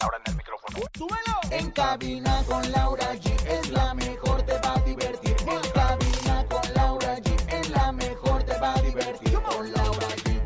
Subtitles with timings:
[0.00, 0.78] Laura en el micrófono.
[0.96, 1.40] ¡Súbelo!
[1.50, 5.36] En cabina con Laura G es la mejor, te va a divertir.
[5.40, 9.32] En cabina con Laura G es la mejor, te va a divertir.
[9.32, 10.40] Con Laura G.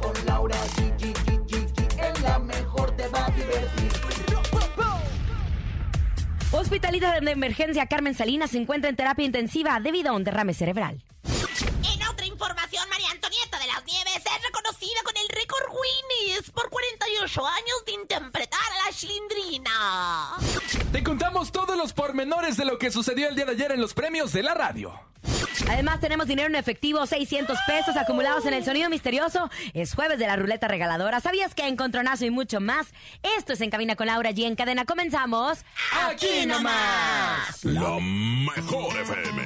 [0.00, 1.04] Con Laura G.
[1.98, 3.92] Es la mejor, te va a divertir.
[6.52, 11.02] Hospitalidad de emergencia Carmen Salinas se encuentra en terapia intensiva debido a un derrame cerebral.
[15.72, 20.36] Guinness por 48 años de interpretar a la chilindrina.
[20.92, 23.94] Te contamos todos los pormenores de lo que sucedió el día de ayer en los
[23.94, 24.98] premios de la radio.
[25.68, 29.50] Además tenemos dinero en efectivo, 600 pesos acumulados en el sonido misterioso.
[29.74, 31.20] Es jueves de la ruleta regaladora.
[31.20, 32.88] ¿Sabías que encontronazo y mucho más?
[33.38, 34.44] Esto es En Cabina con Laura G.
[34.46, 35.58] En cadena comenzamos.
[36.08, 37.64] ¡Aquí nomás!
[37.64, 39.42] La mejor FM.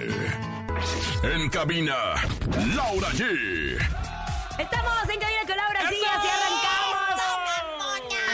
[1.23, 1.97] En cabina,
[2.75, 4.06] Laura G.
[4.59, 5.87] Estamos en Cabina con Laura G.
[5.87, 7.23] Así arrancamos.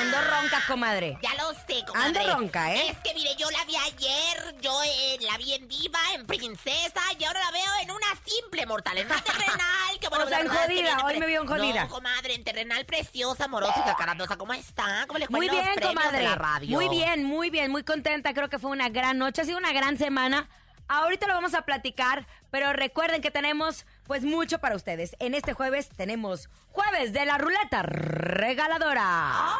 [0.00, 1.18] Ando ronca, comadre.
[1.22, 2.20] Ya lo sé, comadre.
[2.20, 2.88] Ando ronca, ¿eh?
[2.90, 7.00] Es que, mire, yo la vi ayer, yo eh, la vi en diva, en princesa,
[7.18, 9.98] y ahora la veo en una simple mortal, en una terrenal.
[10.00, 11.84] Que, bueno, O sea, en verdad es que jodida, viene hoy me vio en jodida.
[11.84, 14.36] No, comadre, en terrenal preciosa, amorosa y cacarandosa.
[14.36, 15.04] ¿Cómo está?
[15.06, 16.22] ¿Cómo le fue Muy los bien, de comadre.
[16.24, 16.70] la radio?
[16.76, 18.32] Muy bien, muy bien, muy contenta.
[18.34, 20.48] Creo que fue una gran noche, ha sido una gran semana.
[20.88, 25.16] Ahorita lo vamos a platicar, pero recuerden que tenemos pues mucho para ustedes.
[25.20, 29.56] En este jueves tenemos jueves de la ruleta regaladora.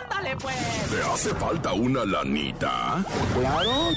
[0.00, 0.56] Ándale, pues.
[0.90, 3.04] ¿Te hace falta una lanita?
[3.34, 3.90] Claro.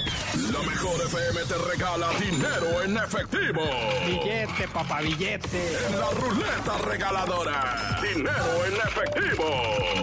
[0.51, 3.61] La mejor FM te regala dinero en efectivo.
[4.05, 5.77] Billete, papá, billete.
[5.87, 7.99] En la ruleta regaladora.
[8.01, 9.45] Dinero en efectivo.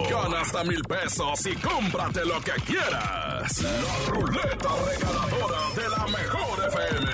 [0.09, 3.61] Gana hasta mil pesos y cómprate lo que quieras.
[3.61, 7.11] La ruleta regaladora de la mejor FM.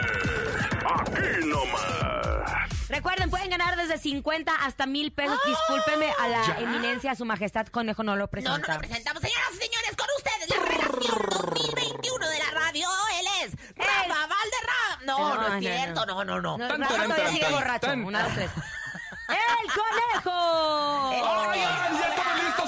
[0.85, 2.56] Aquí nomás.
[2.90, 5.38] Recuerden, pueden ganar desde 50 hasta mil pesos.
[5.46, 8.78] Discúlpeme a la eminencia, a su majestad Conejo, no lo No, no lo presentamos.
[8.80, 9.22] presentamos.
[9.22, 12.88] Señoras y señores, con ustedes, la revelación 2021 de la radio.
[13.20, 15.03] Él es Rafa Valderrama.
[15.06, 16.06] No, no, No, no, es cierto.
[16.06, 16.58] No, no, no.
[16.58, 17.88] No, Rafa todavía sigue tan, borracho.
[17.88, 18.03] tan.
[18.06, 18.52] Una, dos, tres.
[19.28, 21.12] ¡El conejo!
[21.14, 22.26] Estamos listos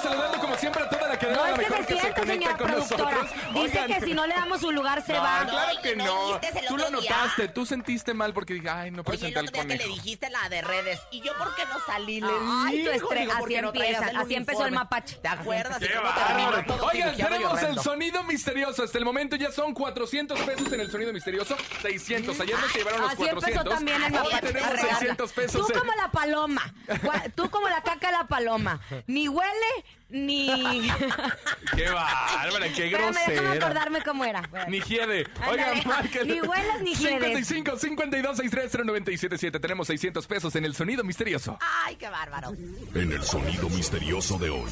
[0.09, 2.19] saludando como siempre a toda la cadena No, es que mejor se que se siente,
[2.21, 3.03] conecta señora con productora.
[3.11, 3.31] nosotros.
[3.53, 5.45] Dice Oigan, que si no le damos su lugar se no, va.
[5.49, 9.45] claro que ¿no Tú lo notaste, tú sentiste mal porque dije, ay, no presenté al
[9.47, 9.95] día que le conejo.
[9.95, 10.99] dijiste la de redes.
[11.11, 12.21] ¿Y yo por qué no salí?
[12.21, 15.15] Le Ay, digo, tu estrés, digo, ¿por así empieza, así empezó el mapache.
[15.17, 15.79] ¿Te acuerdas?
[15.79, 16.27] ¡Qué ¿Y cómo bárbaro!
[16.55, 18.83] terminó todo Oigan, tenemos el sonido misterioso.
[18.83, 21.55] Hasta el momento ya son 400 pesos en el sonido misterioso.
[21.81, 22.39] 600.
[22.39, 23.73] Ayer nos llevaron los Así empezó 400.
[23.75, 24.41] también el mapache.
[24.41, 24.89] tenemos Regarla.
[24.99, 25.67] 600 pesos.
[25.67, 26.73] Tú como la paloma.
[27.35, 28.79] Tú como la caca de la paloma.
[29.07, 30.47] Ni huele, ni...
[31.75, 33.51] ¡Qué bárbara, qué grosera!
[33.51, 34.41] acordarme cómo era.
[34.67, 35.27] Ni hiede.
[35.49, 36.33] Oigan, márquenle.
[36.33, 37.47] Ni huelas ni hiedes.
[37.47, 39.59] 55 52 630 977.
[39.59, 41.57] Tenemos 600 pesos en el sonido misterioso.
[41.85, 42.53] Ay, qué bárbaro.
[42.95, 44.69] En el sonido misterioso de hoy.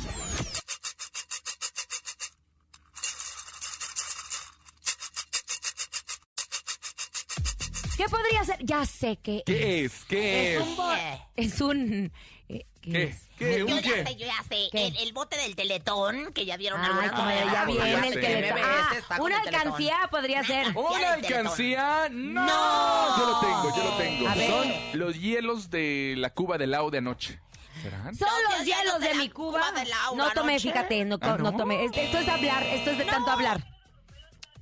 [8.47, 8.65] ¿Qué podría ser?
[8.65, 10.05] Ya sé que ¿Qué es?
[10.05, 10.61] ¿Qué es?
[10.61, 10.87] es un...
[11.35, 12.11] Es un...
[12.49, 13.03] eh, ¿Qué ¿Qué?
[13.03, 13.23] es?
[13.37, 13.59] ¿Qué?
[13.59, 14.05] Yo ¿Un ya qué?
[14.05, 14.69] sé, yo ya sé.
[14.73, 17.45] El, el bote del teletón, que ya vieron Ay, alguna vez.
[17.51, 18.59] ya viene ya el teletón.
[18.63, 19.61] Ah, una el Teletón.
[19.67, 20.67] alcancía podría ser.
[20.69, 22.07] Una ¿Una del alcancía?
[22.09, 22.45] No.
[22.45, 23.17] No.
[23.17, 24.27] Yo lo tengo, yo lo tengo.
[24.29, 24.49] A ver.
[24.49, 27.39] Son los hielos de la cuba de Lau de anoche.
[27.83, 28.15] ¿Serán?
[28.15, 29.59] Son Los los hielos de de mi Cuba.
[29.69, 31.57] Cuba de No tomé, fíjate, no, ¿Ah, no no?
[31.57, 31.85] tomé.
[31.85, 33.63] Es- Esto es hablar, esto es de tanto hablar.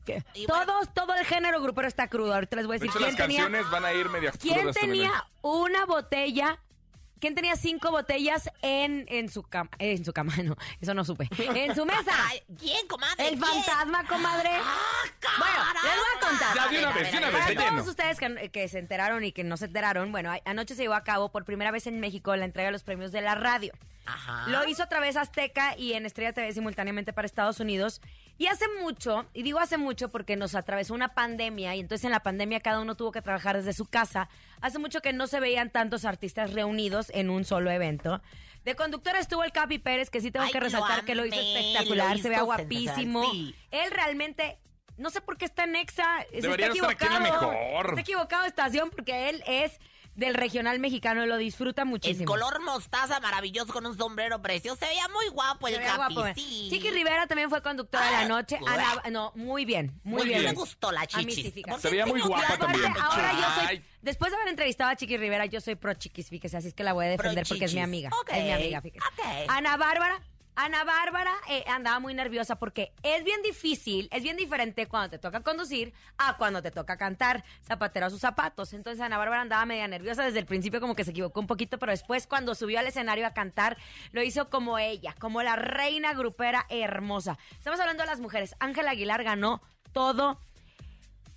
[0.06, 2.34] Que Y bueno- Todos, todo el género grupero está crudo.
[2.34, 4.38] Ahorita les voy a De decir hecho, quién las tenía, canciones van a ir medias
[4.38, 5.10] quién crudas también.
[5.10, 6.60] tenía una botella.
[7.20, 9.70] ¿Quién tenía cinco botellas en, en su cama?
[9.80, 11.28] En su cama, no, eso no supe.
[11.40, 12.12] En su mesa.
[12.60, 13.30] ¿Quién, comadre?
[13.30, 13.64] El ¿Quién?
[13.64, 14.50] fantasma, comadre.
[14.54, 15.02] Ah,
[15.40, 16.56] Bueno, les voy a contar.
[16.56, 17.70] Ya, de una A ver, vez, de una vez, Para de lleno.
[17.78, 20.94] todos ustedes que, que se enteraron y que no se enteraron, bueno, anoche se llevó
[20.94, 23.74] a cabo por primera vez en México la entrega de los premios de la radio.
[24.06, 24.48] Ajá.
[24.50, 28.02] Lo hizo a través Azteca y en Estrella TV simultáneamente para Estados Unidos.
[28.38, 32.12] Y hace mucho, y digo hace mucho porque nos atravesó una pandemia y entonces en
[32.12, 34.28] la pandemia cada uno tuvo que trabajar desde su casa.
[34.60, 38.22] Hace mucho que no se veían tantos artistas reunidos en un solo evento.
[38.66, 41.26] De conductor estuvo el Capi Pérez, que sí tengo Ay, que lo resaltar que lo
[41.26, 43.24] hizo espectacular, lo se vea guapísimo.
[43.32, 43.56] sí.
[43.72, 44.60] Él realmente,
[44.98, 47.52] no sé por qué está en Exa, se Deberían está estar aquí en la equivocado.
[47.52, 47.86] mejor.
[47.90, 49.80] Está equivocado de estación porque él es
[50.16, 52.26] del regional mexicano, lo disfruta En muchísimo.
[52.26, 54.78] color mostaza maravilloso con un sombrero precioso.
[54.80, 56.34] Se veía muy guapo el veía Capi, guapo.
[56.36, 56.68] sí.
[56.72, 58.58] Chiqui Rivera también fue conductora de la Ah, noche.
[58.60, 58.74] buah.
[58.74, 60.40] Ana- no, muy bien, muy, Muy bien.
[60.42, 60.52] bien.
[60.54, 61.36] Me gustó la A mí chichis.
[61.46, 61.72] sí, fíjate.
[61.72, 62.94] ¿Por Se veía muy guapa que- Aparte, también.
[63.04, 66.58] ahora yo soy, después de haber entrevistado a Chiqui Rivera, yo soy pro Chiquis, fíjese,
[66.58, 68.10] así es que la voy a defender porque es mi amiga.
[68.22, 69.06] Ok, Es mi amiga, fíjese.
[69.06, 69.50] ok.
[69.50, 70.22] Ana Bárbara,
[70.58, 75.20] Ana Bárbara eh, andaba muy nerviosa porque es bien difícil, es bien diferente cuando te
[75.20, 78.72] toca conducir a cuando te toca cantar, zapatero a sus zapatos.
[78.72, 81.78] Entonces Ana Bárbara andaba media nerviosa desde el principio, como que se equivocó un poquito,
[81.78, 83.78] pero después cuando subió al escenario a cantar,
[84.14, 87.38] lo hizo como ella, como la reina grupera hermosa.
[87.52, 88.56] Estamos hablando de las mujeres.
[88.60, 89.62] Ángela Aguilar ganó
[89.92, 90.40] todo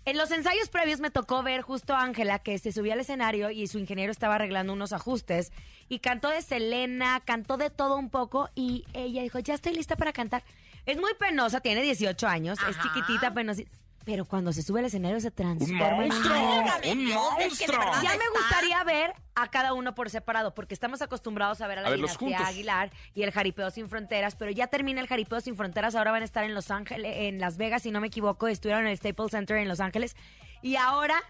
[0.09, 3.51] en los ensayos previos me tocó ver justo a Ángela que se subía al escenario
[3.51, 5.53] y su ingeniero estaba arreglando unos ajustes
[5.91, 9.97] y cantó de Selena, cantó de todo un poco y ella dijo, ya estoy lista
[9.97, 10.45] para cantar.
[10.87, 13.71] Es muy penosa, tiene 18 años, es chiquitita, penosita,
[14.09, 17.93] pero cuando se sube al escenario se ¡Un transforma en ¡Un monstruo!
[18.03, 21.83] ya me gustaría ver a cada uno por separado, porque estamos acostumbrados a ver a
[21.83, 22.47] la A dinastía juntos.
[22.49, 26.23] Aguilar y el Jaripeo Sin Fronteras, pero ya termina el Jaripeo Sin Fronteras, ahora van
[26.23, 28.97] a estar en Los Ángeles, en Las Vegas, si no me equivoco, estuvieron en el
[28.97, 30.17] Staples Center en Los Ángeles,
[30.63, 31.23] y ahora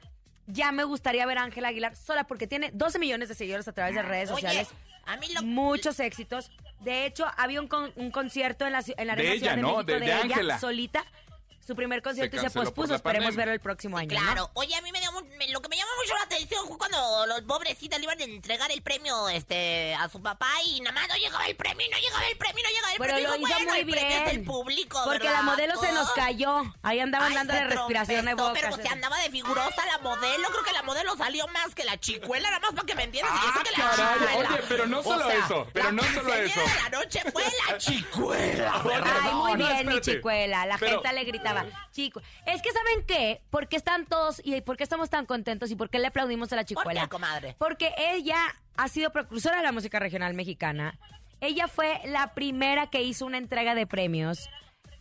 [0.47, 3.73] ya me gustaría ver a Ángela Aguilar sola, porque tiene 12 millones de seguidores a
[3.73, 4.69] través de redes Oye, sociales,
[5.05, 5.43] a mí lo...
[5.43, 6.53] muchos éxitos.
[6.79, 9.57] De hecho, había un, con- un concierto en la, en la De Arena ella, Ciudad
[9.57, 9.69] de ¿no?
[9.79, 10.59] México De- de, de ella, Ángela.
[10.61, 11.05] solita,
[11.69, 14.09] su primer concierto y se pospuso, esperemos verlo el próximo año.
[14.19, 14.25] ¿no?
[14.25, 16.79] Claro, oye, a mí me dio me- lo que me llamó mucho la atención fue
[16.79, 20.95] cuando los pobrecitas le iban a entregar el premio este a su papá y nada
[20.99, 23.29] más no llegaba el premio, no llegaba el premio, no llegaba el Pero premio.
[23.29, 23.85] lo Digo, hizo bueno, muy el
[24.33, 24.45] bien.
[24.47, 25.35] público, Porque ¿verdad?
[25.35, 26.15] la modelo se nos Oh.
[26.15, 26.63] cayó.
[26.83, 28.53] Ahí andaban dando de respiración de boca.
[28.55, 30.49] Pero se andaba de figurosa la modelo.
[30.49, 33.35] Creo que la modelo salió más que la chicuela, nada más para que me entiendas.
[33.35, 34.51] y Ah, eso que la caray, chicuela.
[34.55, 36.61] oye, pero no O solo sea, eso, pero no solo eso.
[36.61, 38.83] de la noche fue la chicuela.
[39.23, 40.65] Ay, muy bien, mi chicuela.
[40.65, 41.58] La Pero- gente le gritaba,
[41.93, 42.21] chico.
[42.47, 43.41] Es que ¿saben qué?
[43.51, 46.53] ¿Por qué están todos y por qué estamos tan contentos y por qué le aplaudimos
[46.53, 47.03] a la chicuela?
[47.03, 47.57] qué, comadre?
[47.59, 48.39] Porque ella
[48.77, 50.99] ha sido precursora de la música regional mexicana.
[51.41, 54.49] Ella fue la primera que hizo una entrega de premios.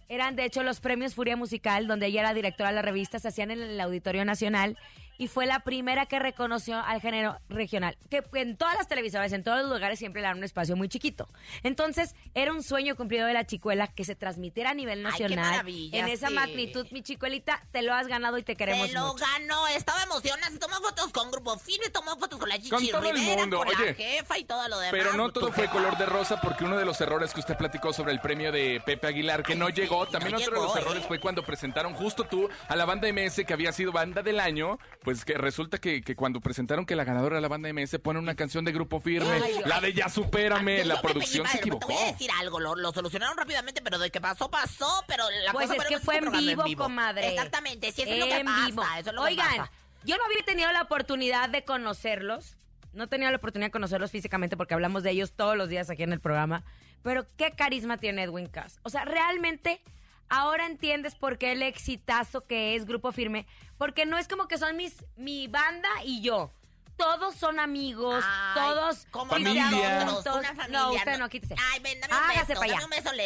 [0.09, 3.27] Eran, de hecho, los premios Furia Musical, donde ella era directora de la revista, se
[3.27, 4.77] hacían en el Auditorio Nacional.
[5.17, 7.97] Y fue la primera que reconoció al género regional.
[8.09, 10.89] Que en todas las televisoras, en todos los lugares, siempre le dan un espacio muy
[10.89, 11.27] chiquito.
[11.63, 15.23] Entonces, era un sueño cumplido de la chicuela que se transmitiera a nivel Ay, qué
[15.23, 15.51] nacional.
[15.51, 16.33] maravilla, en esa sí.
[16.33, 19.25] magnitud, mi chicuelita, te lo has ganado y te queremos Se lo mucho.
[19.25, 22.87] ganó, estaba emocionada, se tomó fotos con Grupo Firme, tomó fotos con la Chichi Con
[22.87, 23.93] todo el Rivera, mundo, con la oye.
[23.95, 24.91] jefa y todo lo demás.
[24.91, 27.91] Pero no todo fue color de rosa porque uno de los errores que usted platicó
[27.93, 30.61] sobre el premio de Pepe Aguilar que Ay, no sí, llegó, no también otro llegó,
[30.61, 31.07] de los errores ¿eh?
[31.07, 34.77] fue cuando presentaron justo tú a la banda MS que había sido banda del año,
[35.07, 38.19] pues que resulta que, que cuando presentaron que la ganadora de la banda MS pone
[38.19, 41.87] una canción de grupo firme, Ay, la de Ya Supérame, la producción se equivocó.
[41.87, 45.23] Te voy a decir algo, lo, lo solucionaron rápidamente, pero de que pasó, pasó, pero
[45.45, 47.29] la Pues cosa es que que fue en programa vivo, comadre.
[47.29, 48.83] Exactamente, sí, eso es lo que En pasa, vivo.
[48.83, 49.71] eso es lo que Oigan, pasa.
[50.03, 52.57] yo no había tenido la oportunidad de conocerlos.
[52.91, 56.03] No tenía la oportunidad de conocerlos físicamente porque hablamos de ellos todos los días aquí
[56.03, 56.65] en el programa.
[57.01, 58.81] Pero qué carisma tiene Edwin Cass.
[58.83, 59.79] O sea, realmente
[60.29, 63.45] ahora entiendes por qué el exitazo que es Grupo Firme.
[63.77, 66.51] Porque no es como que son mis, mi banda y yo.
[66.97, 70.03] Todos son amigos, Ay, todos como Familia.
[70.03, 70.79] nosotros, una familia.
[70.79, 71.55] No, usted no, quítese.
[71.71, 72.79] Ay, ven, dame un Hágase para allá.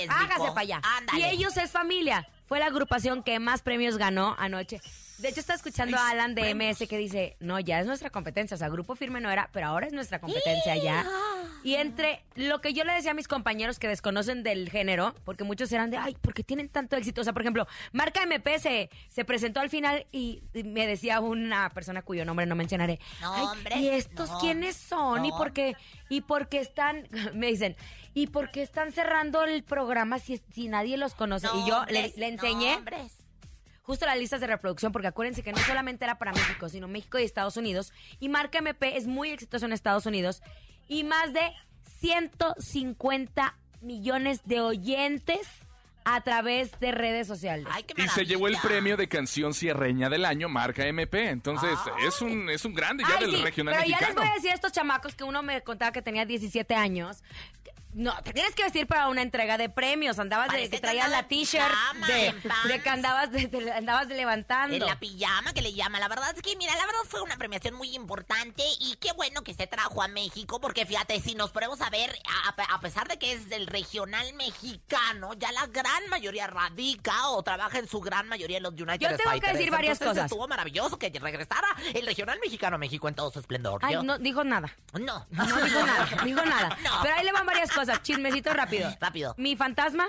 [0.09, 0.81] Hágase para allá.
[0.83, 1.19] Ándale.
[1.19, 2.27] Y ellos es familia.
[2.48, 4.81] Fue la agrupación que más premios ganó anoche.
[5.22, 8.56] De hecho, está escuchando a Alan de MS que dice, no, ya es nuestra competencia.
[8.56, 11.06] O sea, Grupo Firme no era, pero ahora es nuestra competencia ya.
[11.64, 15.44] Y entre lo que yo le decía a mis compañeros que desconocen del género, porque
[15.44, 17.22] muchos eran de, ay, ¿por qué tienen tanto éxito?
[17.22, 21.70] O sea, por ejemplo, Marca MP se, se presentó al final y, me decía una
[21.70, 23.00] persona cuyo nombre no mencionaré.
[23.22, 25.25] No, "Ay, hombre, ¿Y estos no, quiénes son?
[25.25, 25.75] ¿Y por qué?
[26.10, 27.75] ¿Y por qué están, me dicen,
[28.13, 31.48] ¿y por qué están cerrando el programa si, si nadie los conoce?
[31.54, 32.80] y yo le, Nombres, le enseñé.
[33.82, 37.20] Justo las listas de reproducción, porque acuérdense que no solamente era para México, sino México
[37.20, 37.94] y Estados Unidos.
[38.20, 40.42] Y Marca MP es muy exitoso en Estados Unidos.
[40.88, 41.52] Y más de
[42.00, 45.48] 150 millones de oyentes
[46.04, 47.68] a través de redes sociales.
[47.70, 51.30] Ay, qué Y se llevó el premio de canción cierreña del año, marca MP.
[51.30, 54.28] Entonces, es un es un grande ya Ay, del sí, regional pero ya les voy
[54.28, 57.24] a decir a estos chamacos que uno me contaba que tenía 17 años.
[57.93, 60.17] No, te tienes que vestir para una entrega de premios.
[60.19, 63.71] Andabas de Parece que que traías andaba la t-shirt de, de que andabas, de, de-
[63.74, 64.75] andabas levantando.
[64.75, 66.00] En la pijama que le llama.
[66.00, 69.43] La verdad es que, mira, la verdad fue una premiación muy importante y qué bueno
[69.43, 72.17] que se trajo a México, porque fíjate, si nos ponemos a ver,
[72.48, 77.43] a, a pesar de que es del regional mexicano, ya la gran mayoría radica o
[77.43, 79.53] trabaja en su gran mayoría en los United Yo tengo que Fighters.
[79.53, 80.31] decir varias Entonces, cosas.
[80.31, 83.81] Estuvo maravilloso que regresara el regional mexicano a México en todo su esplendor.
[83.83, 84.74] Ay, no dijo nada.
[84.93, 86.77] no, No dijo nada, dijo nada.
[86.81, 87.00] No.
[87.03, 87.81] Pero ahí le van varias cosas.
[88.02, 88.90] Chismecito rápido.
[89.00, 89.36] Rápido.
[89.38, 90.08] Mi fantasma,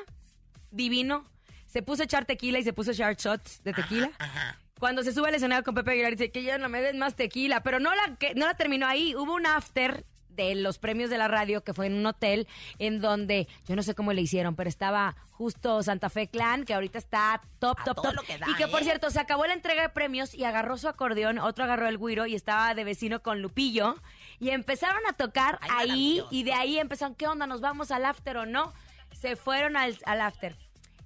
[0.71, 1.27] divino,
[1.67, 4.11] se puso a echar tequila y se puso a echar shots de tequila.
[4.19, 4.59] Ajá.
[4.79, 7.15] cuando se sube al escenario con Pepe Aguilar dice que ya no me des más
[7.15, 9.15] tequila, pero no la, que, no la terminó ahí.
[9.15, 12.49] Hubo un after de los premios de la radio que fue en un hotel
[12.79, 16.75] en donde yo no sé cómo le hicieron, pero estaba justo Santa Fe Clan, que
[16.75, 18.15] ahorita está top, A top, todo top.
[18.17, 18.85] lo que da, y que por ¿eh?
[18.85, 22.27] cierto, se acabó la entrega de premios y agarró su acordeón, otro agarró el güiro
[22.27, 23.97] y estaba de vecino con Lupillo.
[24.39, 27.47] Y empezaron a tocar Ay, ahí y de ahí empezaron, ¿qué onda?
[27.47, 28.73] ¿Nos vamos al after o no?
[29.13, 30.57] Se fueron al, al after.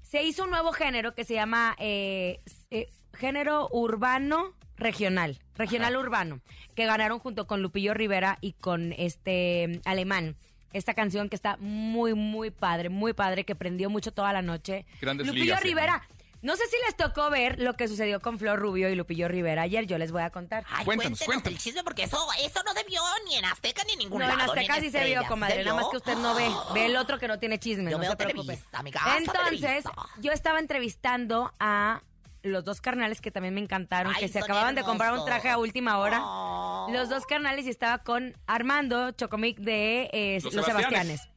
[0.03, 2.41] Se hizo un nuevo género que se llama eh,
[2.71, 6.41] eh, género urbano regional, regional urbano,
[6.75, 10.37] que ganaron junto con Lupillo Rivera y con este Alemán.
[10.73, 14.85] Esta canción que está muy, muy padre, muy padre, que prendió mucho toda la noche.
[15.01, 15.63] Grandes Lupillo ligas.
[15.63, 16.03] Rivera.
[16.09, 16.16] No
[16.55, 19.87] sé si les tocó ver lo que sucedió con Flor Rubio y Lupillo Rivera ayer,
[19.87, 20.65] yo les voy a contar.
[20.69, 21.59] Ay, Cuéntanos, cuéntenos cuéntanos.
[21.59, 24.37] el chisme porque eso, eso no debió ni en Azteca ni en ningún No, en
[24.37, 24.55] lado.
[24.55, 25.57] ni Azteca sí se vio, comadre.
[25.57, 25.91] ¿Se Nada más vio?
[25.93, 26.49] que usted no ve.
[26.75, 27.91] Ve el otro que no tiene chisme.
[27.91, 28.59] Yo no veo se preocupe.
[28.73, 29.93] Amiga, Entonces, Televisa.
[30.21, 32.03] yo estaba entrevistando a
[32.43, 35.49] los dos carnales que también me encantaron, Ay, que se acababan de comprar un traje
[35.51, 36.21] a última hora.
[36.23, 36.87] Oh.
[36.93, 41.23] Los dos carnales y estaba con Armando Chocomic de eh, Los Los, Sebastianes.
[41.23, 41.36] Sebastianes.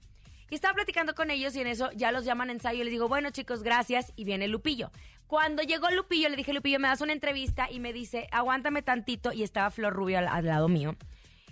[0.50, 3.08] Y estaba platicando con ellos y en eso ya los llaman ensayo y les digo,
[3.08, 4.14] bueno chicos, gracias.
[4.16, 4.92] Y viene Lupillo.
[5.28, 9.32] Cuando llegó Lupillo, le dije, Lupillo, me das una entrevista y me dice, aguántame tantito.
[9.32, 10.96] Y estaba Flor Rubio al, al lado mío.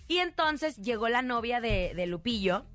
[0.07, 2.65] Y entonces llegó la novia de, de Lupillo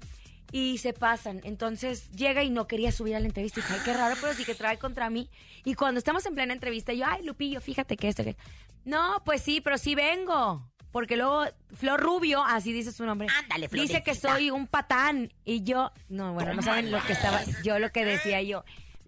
[0.52, 1.40] y se pasan.
[1.44, 3.58] Entonces llega y no quería subir a la entrevista.
[3.58, 5.28] Y dije, ay, qué raro, pero sí que trae contra mí.
[5.64, 8.36] Y cuando estamos en plena entrevista, yo, ay, Lupillo, fíjate que esto, que...
[8.84, 10.71] No, pues sí, pero sí vengo.
[10.92, 11.44] Porque luego
[11.74, 15.32] Flor Rubio, así dice su nombre, Ándale, dice que soy un patán.
[15.44, 18.64] Y yo, no, bueno, no saben lo que estaba, yo lo que decía yo.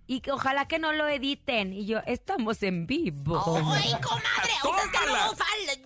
[0.07, 1.73] Y que ojalá que no lo editen.
[1.73, 3.38] Y yo, estamos en vivo.
[3.73, 4.53] ¡Ay, comadre!
[4.62, 5.35] O sea, es que luego,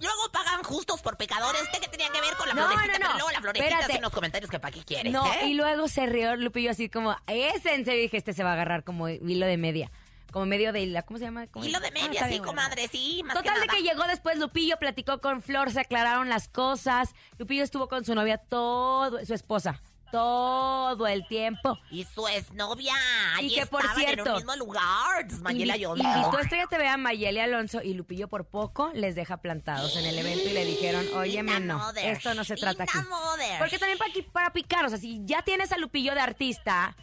[0.00, 1.62] luego pagan justos por pecadores.
[1.62, 2.98] ¿Este que tenían que ver con la No, florecita?
[2.98, 3.12] no, no.
[3.12, 3.84] Pero luego la florecita Espérate.
[3.92, 5.46] hace en los comentarios que para qué quieres, No, ¿eh?
[5.46, 8.52] y luego se rió Lupillo así como, ese en serio dije, este se va a
[8.54, 9.90] agarrar como hilo de media.
[10.32, 11.46] Como medio de hila, ¿cómo se llama?
[11.46, 13.22] ¿Cómo- Hilo de Ah, media, está sí, comadre, sí.
[13.24, 17.14] Más Total que de que llegó después Lupillo, platicó con Flor, se aclararon las cosas.
[17.38, 19.80] Lupillo estuvo con su novia todo, su esposa,
[20.12, 21.78] todo el tiempo.
[21.90, 22.94] Y su exnovia.
[23.40, 25.32] Y que, por estaban en cierto, un mismo lugar.
[25.40, 26.04] Mayela Yondo.
[26.04, 30.04] Invitó a Estrella TV a Mayeli Alonso y Lupillo por poco les deja plantados en
[30.04, 32.98] el evento y le dijeron, óyeme, Linda no, mother, esto no se trata aquí.
[33.08, 33.58] mother.
[33.58, 36.94] Porque también para, para picar, o sea, si ya tienes a Lupillo de artista,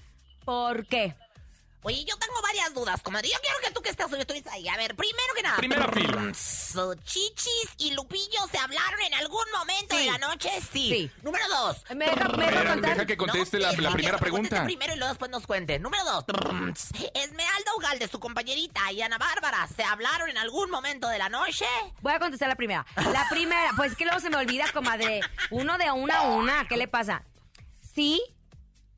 [0.46, 1.16] ¿por qué?
[1.88, 3.30] Oye, yo tengo varias dudas, comadre.
[3.30, 4.68] Yo quiero que tú que estás estuviste ahí.
[4.68, 5.58] A ver, primero que nada.
[5.58, 6.34] Primera fila.
[6.34, 10.06] So, Chichis y Lupillo se hablaron en algún momento Sí.
[10.06, 10.90] de la noche, sí.
[10.90, 11.12] Sí.
[11.22, 11.84] Número dos.
[11.96, 12.94] ¿Me deja, me deja Deja- contar?
[12.96, 14.64] deja que conteste No, la, primera pregunta.
[14.66, 15.78] primero y luego después nos cuente.
[15.78, 16.26] Número dos.
[17.14, 21.66] Esmeralda Ugalde, su compañerita, y Ana Bárbara, ¿se hablaron en algún momento de la noche?
[22.02, 22.84] Voy a contestar la primera.
[22.96, 25.22] La primera, pues que luego se me olvida, comadre.
[25.52, 27.22] Uno de una a una, ¿qué le pasa?
[27.94, 28.22] Sí,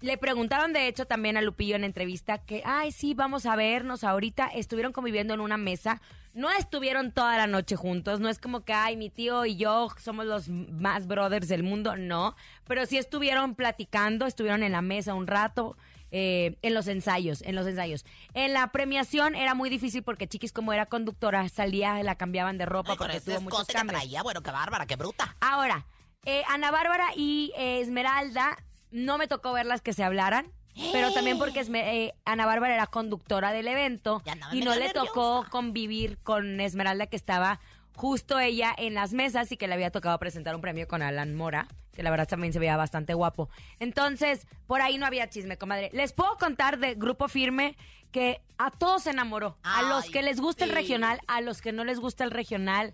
[0.01, 4.04] le preguntaron de hecho también a Lupillo en entrevista que, ay, sí, vamos a vernos
[4.04, 4.48] ahorita.
[4.48, 6.01] Estuvieron conviviendo en una mesa.
[6.34, 8.20] No estuvieron toda la noche juntos.
[8.20, 11.96] No es como que, ay, mi tío y yo somos los más brothers del mundo.
[11.96, 12.36] No.
[12.68, 15.75] Pero sí estuvieron platicando, estuvieron en la mesa un rato.
[16.10, 18.06] eh, en los ensayos, en los ensayos.
[18.34, 22.66] En la premiación era muy difícil porque Chiquis, como era conductora, salía, la cambiaban de
[22.66, 24.00] ropa Ay, porque tuvo muchos escote que cambios.
[24.01, 25.36] traía, bueno, qué bárbara, qué bruta.
[25.42, 25.86] Ahora,
[26.24, 28.58] eh, Ana Bárbara y eh, Esmeralda,
[28.91, 30.51] no me tocó verlas que se hablaran.
[30.91, 34.70] Pero también porque Esme- eh, Ana Bárbara era conductora del evento Ya andaba y no
[34.72, 35.50] medio le tocó nerviosa.
[35.50, 37.60] convivir con Esmeralda que estaba
[37.96, 41.34] justo ella en las mesas y que le había tocado presentar un premio con Alan
[41.34, 43.50] Mora, que la verdad también se veía bastante guapo.
[43.79, 45.89] Entonces, por ahí no había chisme, comadre.
[45.94, 47.75] Les puedo contar de Grupo Firme
[48.12, 49.58] que a todos se enamoró.
[49.63, 50.75] a los Ay, que les gusta el sí.
[50.75, 52.94] regional, a los que no les gusta el regional,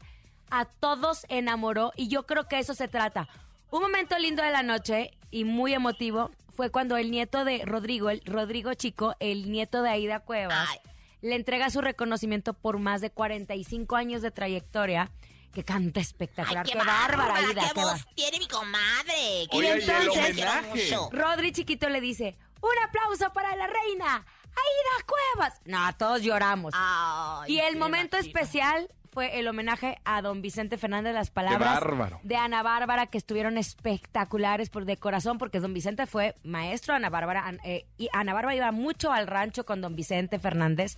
[0.50, 3.28] a todos enamoró y yo creo que eso se trata.
[3.74, 8.12] Un momento lindo de la noche y muy emotivo fue cuando el nieto de Rodrigo,
[8.12, 10.78] el Rodrigo Chico, el nieto de Aida Cuevas, Ay.
[11.22, 15.10] le entrega su reconocimiento por más de 45 años de trayectoria,
[15.54, 16.66] que canta espectacular.
[16.68, 17.62] Ay, qué, bárbara, Aida.
[17.64, 19.48] qué qué voz tiene mi comadre.
[19.52, 20.96] Y y entonces- homenaje.
[21.12, 25.62] Rodri Chiquito le dice, un aplauso para la reina, Aida Cuevas.
[25.66, 26.76] No, todos lloramos.
[26.78, 28.40] Ay, Y el me momento imagino.
[28.40, 31.80] especial fue el homenaje a don Vicente Fernández, las palabras
[32.24, 36.98] de Ana Bárbara que estuvieron espectaculares por de corazón, porque don Vicente fue maestro de
[36.98, 40.98] Ana Bárbara, eh, y Ana Bárbara iba mucho al rancho con don Vicente Fernández.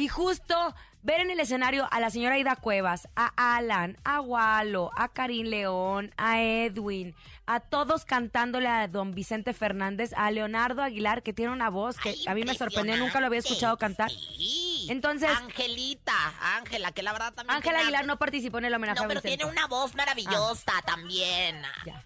[0.00, 4.90] Y justo ver en el escenario a la señora Ida Cuevas, a Alan, a Walo,
[4.96, 7.14] a Karim León, a Edwin,
[7.44, 12.10] a todos cantándole a don Vicente Fernández, a Leonardo Aguilar, que tiene una voz que
[12.10, 14.10] Ay, a mí me sorprendió, nunca lo había escuchado cantar.
[14.10, 14.86] Sí.
[14.88, 16.14] Entonces- Angelita,
[16.56, 17.56] Ángela, que la verdad también.
[17.56, 21.60] Ángela Aguilar no participó en el homenaje No, pero tiene una voz maravillosa también.
[21.84, 22.02] Ya.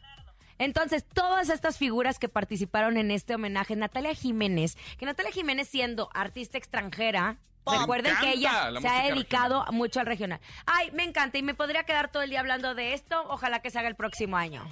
[0.59, 6.11] Entonces, todas estas figuras que participaron en este homenaje, Natalia Jiménez, que Natalia Jiménez siendo
[6.15, 10.41] artista extranjera, Recuerden que ella la se ha dedicado mucho al regional.
[10.67, 13.25] Ay, me encanta y me podría quedar todo el día hablando de esto.
[13.29, 14.63] Ojalá que se haga el próximo año.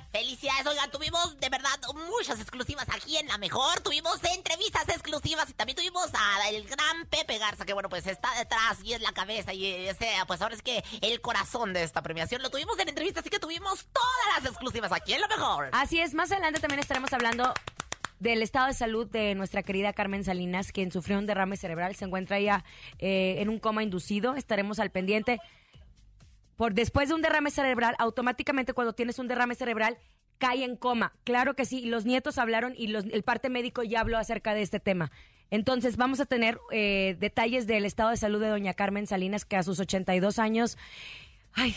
[0.42, 1.70] Felicidades, oigan, tuvimos de verdad
[2.10, 3.78] muchas exclusivas aquí en La Mejor.
[3.80, 8.82] Tuvimos entrevistas exclusivas y también tuvimos al gran Pepe Garza, que bueno, pues está detrás
[8.82, 12.42] y es la cabeza y ese, pues ahora es que el corazón de esta premiación.
[12.42, 15.68] Lo tuvimos en entrevista, así que tuvimos todas las exclusivas aquí en La Mejor.
[15.70, 17.54] Así es, más adelante también estaremos hablando
[18.18, 22.04] del estado de salud de nuestra querida Carmen Salinas, quien sufrió un derrame cerebral, se
[22.04, 22.64] encuentra ya
[22.98, 25.38] eh, en un coma inducido, estaremos al pendiente.
[26.56, 29.98] Por después de un derrame cerebral, automáticamente cuando tienes un derrame cerebral,
[30.42, 31.12] cae en coma.
[31.22, 34.62] Claro que sí, los nietos hablaron y los- el parte médico ya habló acerca de
[34.62, 35.12] este tema.
[35.52, 39.54] Entonces vamos a tener eh, detalles del estado de salud de doña Carmen Salinas, que
[39.56, 40.78] a sus 82 años,
[41.52, 41.76] ay,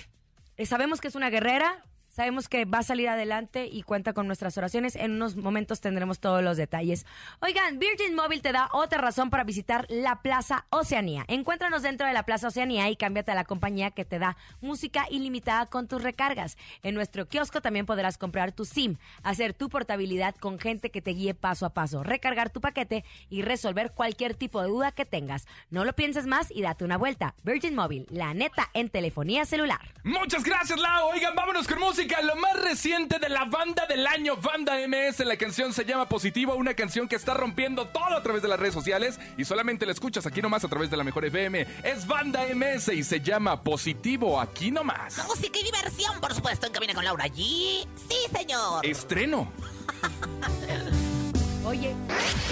[0.57, 1.83] eh, sabemos que es una guerrera,
[2.15, 4.95] sabemos que va a salir adelante y cuenta con nuestras oraciones.
[4.95, 7.05] En unos momentos tendremos todos los detalles.
[7.41, 11.25] Oigan, Virgin Mobile te da otra razón para visitar la Plaza Oceanía.
[11.27, 15.07] Encuéntranos dentro de la Plaza Oceanía y cámbiate a la compañía que te da música
[15.09, 16.57] ilimitada con tus recargas.
[16.83, 21.11] En nuestro kiosco también podrás comprar tu SIM, hacer tu portabilidad con gente que te
[21.11, 25.47] guíe paso a paso, recargar tu paquete y resolver cualquier tipo de duda que tengas.
[25.69, 27.35] No lo pienses más y date una vuelta.
[27.43, 29.93] Virgin Mobile, la neta en telefonía celular.
[30.03, 31.09] Muchas gracias, Lau.
[31.09, 32.04] Oigan, vámonos con música.
[32.05, 35.19] Lo más reciente de la banda del año, Banda MS.
[35.25, 38.59] La canción se llama Positivo, una canción que está rompiendo todo a través de las
[38.59, 41.65] redes sociales y solamente la escuchas aquí nomás a través de la mejor FM.
[41.83, 45.17] Es Banda MS y se llama Positivo aquí nomás.
[45.27, 47.35] Música y diversión, por supuesto, en Cabina con Laura G.
[47.35, 47.87] Sí,
[48.35, 48.85] señor.
[48.85, 49.51] Estreno.
[51.65, 51.95] Oye,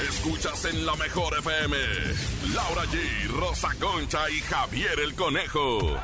[0.10, 1.78] Escuchas en la mejor FM.
[2.56, 5.96] Laura G, Rosa Concha y Javier el Conejo.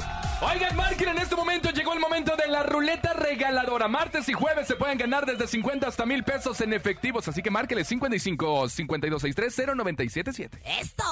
[0.42, 3.88] Oigan, marquen en este momento, llegó el momento de la ruleta regaladora.
[3.88, 7.52] Martes y jueves se pueden ganar desde 50 hasta mil pesos en efectivos, así que
[7.52, 10.62] márquele 55 5263 0977.
[10.80, 11.04] Esto.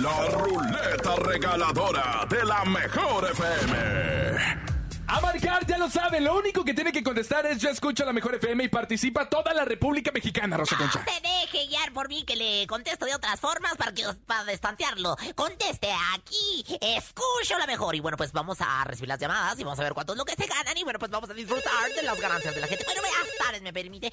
[0.00, 4.73] La ruleta regaladora de la mejor FM.
[5.06, 8.12] A marcar, ya lo saben, lo único que tiene que contestar es yo escucho la
[8.12, 11.04] mejor FM y participa toda la República Mexicana, Rosa No Concha.
[11.04, 15.16] se deje guiar por mí que le contesto de otras formas para, que, para destantearlo.
[15.34, 17.94] Conteste aquí, escucho la mejor.
[17.94, 20.24] Y bueno, pues vamos a recibir las llamadas y vamos a ver cuánto es lo
[20.24, 20.76] que se ganan.
[20.76, 22.84] Y bueno, pues vamos a disfrutar de las ganancias de la gente.
[22.84, 24.10] Bueno, buenas tardes, me permite.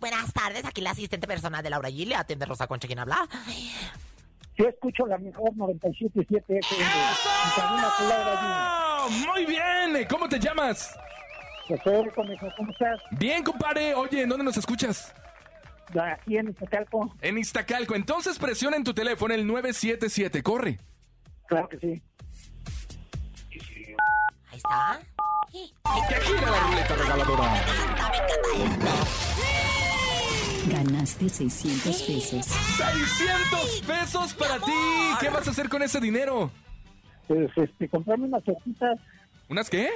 [0.00, 2.06] Buenas tardes, aquí la asistente personal de Laura G.
[2.06, 3.28] Le atiende Rosa Concha, ¿quién habla?
[4.56, 6.84] Yo escucho la mejor 97.7 FM.
[6.84, 10.96] En Muy bien, ¿cómo te llamas?
[12.14, 13.00] Conejo, ¿cómo estás?
[13.12, 13.94] Bien, compadre.
[13.94, 15.14] Oye, ¿en dónde nos escuchas?
[15.98, 17.14] Aquí en Iztacalco.
[17.20, 17.94] En Iztacalco.
[17.94, 20.42] Entonces presiona en tu teléfono el 977.
[20.42, 20.78] Corre.
[21.46, 22.02] Claro que sí.
[24.50, 25.00] Ahí está.
[26.08, 27.54] Que gira la ruleta regaladora.
[30.68, 32.46] Ganaste 600 pesos.
[32.46, 34.72] 600 pesos para ti.
[35.20, 36.50] ¿Qué vas a hacer con ese dinero?
[37.30, 38.98] Pues, este, comprarme unas tortitas,
[39.48, 39.88] ¿Unas qué?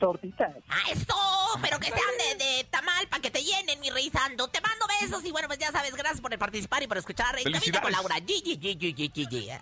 [0.00, 0.52] tortitas.
[0.68, 1.14] ¡Ah, esto!
[1.62, 4.48] Pero que sean de, de tamal para que te llenen, mi rey santo.
[4.48, 7.38] Te mando besos y bueno, pues ya sabes, gracias por participar y por escuchar.
[7.38, 7.92] En Cabina con.
[7.92, 8.16] Laura.
[8.16, 9.60] G, G.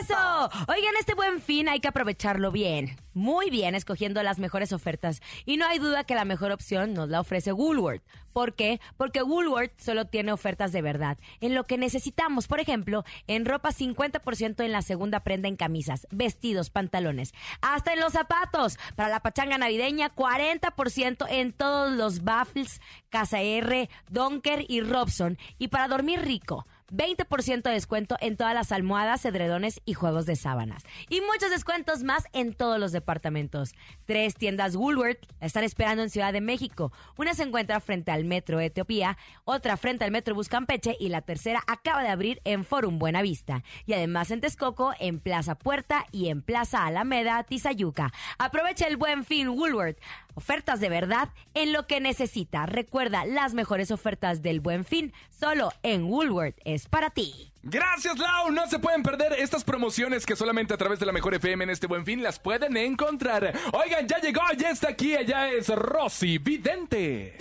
[0.00, 0.50] ¡Eso!
[0.66, 2.96] Oigan, este buen fin hay que aprovecharlo bien.
[3.14, 5.20] Muy bien, escogiendo las mejores ofertas.
[5.44, 8.02] Y no hay duda que la mejor opción nos la ofrece Woolworth.
[8.36, 8.82] ¿Por qué?
[8.98, 11.16] Porque Woolworth solo tiene ofertas de verdad.
[11.40, 16.06] En lo que necesitamos, por ejemplo, en ropa 50% en la segunda prenda en camisas,
[16.10, 17.32] vestidos, pantalones.
[17.62, 18.78] Hasta en los zapatos.
[18.94, 25.38] Para la pachanga navideña, 40% en todos los baffles, Casa R, Donker y Robson.
[25.56, 26.66] Y para dormir rico.
[26.90, 30.84] 20% de descuento en todas las almohadas, edredones y juegos de sábanas.
[31.08, 33.74] Y muchos descuentos más en todos los departamentos.
[34.04, 36.92] Tres tiendas Woolworth la están esperando en Ciudad de México.
[37.16, 41.62] Una se encuentra frente al Metro Etiopía, otra frente al Metro Buscampeche y la tercera
[41.66, 43.62] acaba de abrir en Forum Buenavista.
[43.86, 48.12] Y además en Texcoco, en Plaza Puerta y en Plaza Alameda, Tizayuca.
[48.38, 49.98] Aprovecha el buen fin Woolworth.
[50.34, 52.66] Ofertas de verdad en lo que necesita.
[52.66, 57.50] Recuerda las mejores ofertas del buen fin solo en Woolworth es para ti.
[57.62, 58.52] Gracias, Lau.
[58.52, 61.70] No se pueden perder estas promociones que solamente a través de la Mejor FM en
[61.70, 63.52] este buen fin las pueden encontrar.
[63.72, 67.38] Oigan, ya llegó, ya está aquí, ella es Rosy Vidente.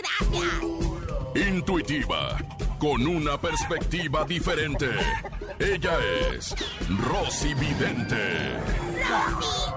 [1.36, 2.38] Intuitiva,
[2.80, 4.90] con una perspectiva diferente.
[5.60, 5.98] Ella
[6.34, 6.56] es
[7.08, 8.58] Rosy Vidente.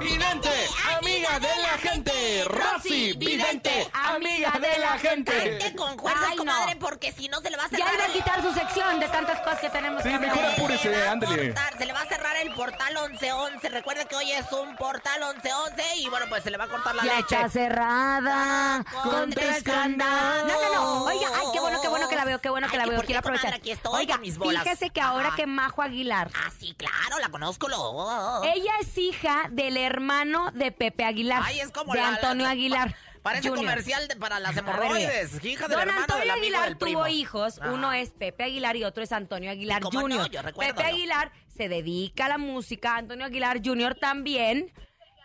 [0.01, 0.51] Vidente,
[0.97, 2.45] amiga de la gente.
[2.45, 5.33] Rosy Vidente, amiga de la gente.
[5.59, 6.45] Cante con fuerzas, Ay, no.
[6.45, 9.01] comadre, porque si no se le va a cerrar Ya iba a quitar su sección
[9.01, 10.55] de tantas cosas que tenemos Sí, que mejor hacer.
[10.55, 11.47] apúrese, Se le va a ándale.
[11.55, 13.69] cortar, Se le va a cerrar el portal 1111.
[13.69, 16.95] Recuerden que hoy es un portal 1111 y bueno, pues se le va a cortar
[16.95, 17.35] la Ya leche.
[17.37, 20.47] está cerrada Con con tres tres candados.
[20.49, 21.05] No, no, no.
[21.05, 23.03] Oiga, ay, qué bueno, qué bueno que la veo, qué bueno que Ay, la veo.
[23.03, 23.55] Quiero aprovechar.
[23.55, 24.63] aquí estoy Oiga, con mis bolas.
[24.63, 25.37] fíjese que ahora Ajá.
[25.37, 27.69] que Majo Aguilar, Ah, sí, claro, la conozco.
[27.69, 28.43] Lo...
[28.45, 31.43] ella es hija del hermano de Pepe Aguilar.
[31.45, 32.95] Ay, es como de la- Antonio la- Aguilar.
[33.23, 33.59] Parece Jr.
[33.65, 35.45] comercial de- para las hemorroides.
[35.45, 37.01] Hija del Don hermano Antonio del amigo Aguilar del primo.
[37.01, 37.61] tuvo hijos.
[37.67, 40.17] Uno es Pepe Aguilar y otro es Antonio Aguilar ¿Cómo no?
[40.25, 40.45] Jr.
[40.45, 40.89] Recuerdo, Pepe.
[40.89, 42.97] Aguilar se dedica a la música.
[42.97, 43.97] Antonio Aguilar Jr.
[43.97, 44.73] también.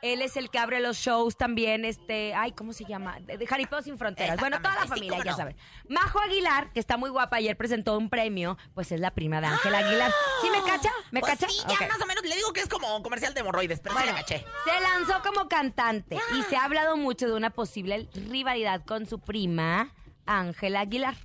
[0.01, 3.21] Él es el que abre los shows también, este, ay, ¿cómo se llama?
[3.21, 4.37] De, de Jaripeo sin fronteras.
[4.37, 5.37] Bueno, toda la sí, familia, ya no.
[5.37, 5.55] saben.
[5.87, 9.47] Majo Aguilar, que está muy guapa, ayer presentó un premio, pues es la prima de
[9.47, 10.11] Ángela Aguilar.
[10.41, 10.89] ¿Sí me cacha?
[11.11, 11.47] ¿Me Pues cacha?
[11.47, 14.05] Sí, ya más o menos le digo que es como comercial de hemorroides, pero sí
[14.05, 14.43] la caché.
[14.65, 19.19] se lanzó como cantante y se ha hablado mucho de una posible rivalidad con su
[19.19, 19.93] prima,
[20.25, 21.15] Ángela Aguilar.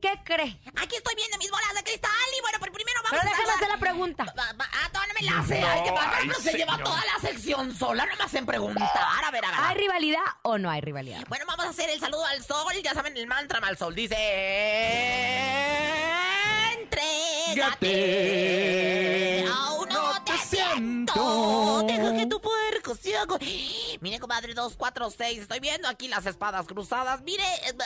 [0.00, 0.58] ¿Qué cree?
[0.76, 3.52] Aquí estoy viendo mis bolas de cristal y bueno, por primero vamos Pero a déjame
[3.52, 4.24] hacer la pregunta.
[4.24, 5.32] Va- va- Ah, no me la.
[5.40, 8.88] Ay, ay, se lleva toda la sección sola, no me hacen preguntar.
[8.96, 9.60] A ver, a ver.
[9.60, 11.22] ¿Hay rivalidad o no hay rivalidad?
[11.28, 12.72] Bueno, vamos a hacer el saludo al sol.
[12.82, 14.16] Ya saben, el mantra al sol dice...
[17.80, 19.44] Entrégate.
[19.52, 21.82] Aún no te siento.
[21.86, 22.40] Deja que tu
[24.00, 25.40] Mire, comadre, 246.
[25.40, 27.22] Estoy viendo aquí las espadas cruzadas.
[27.22, 27.44] Mire,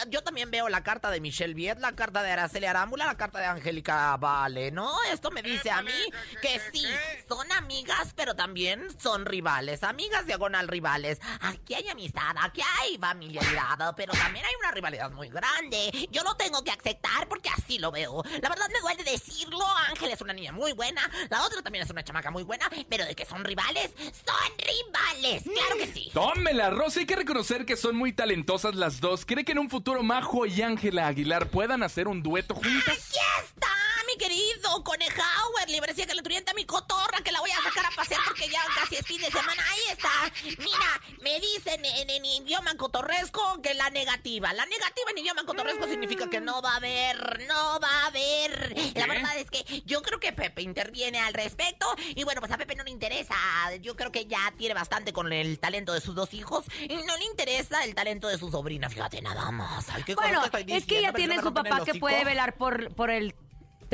[0.08, 3.38] yo también veo la carta de Michelle Viet, la carta de Araceli Arámbula, la carta
[3.38, 4.90] de Angélica Vale, ¿no?
[5.12, 5.92] Esto me dice a mí
[6.40, 6.86] que sí,
[7.28, 9.82] son amigas, pero también son rivales.
[9.82, 11.20] Amigas diagonal rivales.
[11.40, 16.08] Aquí hay amistad, aquí hay familiaridad, pero también hay una rivalidad muy grande.
[16.10, 18.22] Yo lo tengo que aceptar porque así lo veo.
[18.40, 19.64] La verdad me duele decirlo.
[19.88, 23.04] Ángel es una niña muy buena, la otra también es una chamaca muy buena, pero
[23.04, 24.93] de que son rivales, son rivales.
[24.94, 26.10] Claro que sí.
[26.12, 27.00] Tómela, Rosa.
[27.00, 29.26] Hay que reconocer que son muy talentosas las dos.
[29.26, 32.88] ¿Cree que en un futuro Majo y Ángela Aguilar puedan hacer un dueto juntas?
[32.88, 33.68] Aquí está,
[34.06, 37.86] mi querido Conejauer, librecía que le turienta a mi cotorra, que la voy a sacar
[37.86, 39.62] a pasear porque ya casi es fin de semana.
[39.70, 40.10] Ahí está.
[40.58, 44.52] Mira, me dicen en, en idioma cotorresco que la negativa.
[44.52, 48.74] La negativa en idioma cotorresco significa que no va a haber, no va a haber.
[48.94, 51.86] La verdad es que yo creo que Pepe interviene al respecto.
[52.14, 53.34] Y bueno, pues a Pepe no le interesa.
[53.80, 56.64] Yo creo que ya tiene bastante con el talento de sus dos hijos.
[56.82, 58.88] Y no le interesa el talento de su sobrina.
[58.88, 59.88] Fíjate nada más.
[59.90, 63.10] Ay, qué Bueno, estoy es que pero tiene su papá que puede velar por, por
[63.10, 63.34] el